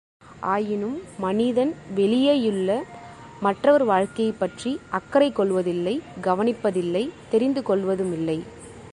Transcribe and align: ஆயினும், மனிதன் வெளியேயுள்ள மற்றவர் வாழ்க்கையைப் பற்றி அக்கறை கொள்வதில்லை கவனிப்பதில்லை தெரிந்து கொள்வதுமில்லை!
ஆயினும், 0.43 0.95
மனிதன் 1.17 1.73
வெளியேயுள்ள 1.95 2.69
மற்றவர் 3.39 3.83
வாழ்க்கையைப் 3.83 4.39
பற்றி 4.39 4.71
அக்கறை 4.89 5.31
கொள்வதில்லை 5.31 5.95
கவனிப்பதில்லை 6.21 7.03
தெரிந்து 7.29 7.61
கொள்வதுமில்லை! 7.61 8.37